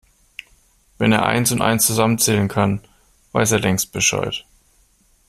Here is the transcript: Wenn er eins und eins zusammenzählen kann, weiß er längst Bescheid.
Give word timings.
Wenn 0.97 1.11
er 1.11 1.27
eins 1.27 1.51
und 1.51 1.61
eins 1.61 1.85
zusammenzählen 1.85 2.47
kann, 2.47 2.81
weiß 3.33 3.51
er 3.51 3.59
längst 3.59 3.91
Bescheid. 3.91 4.45